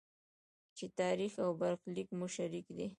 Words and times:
چې 0.77 0.85
تاریخ 0.99 1.33
او 1.45 1.49
برخلیک 1.61 2.09
مو 2.17 2.27
شریک 2.35 2.67
دی. 2.77 2.87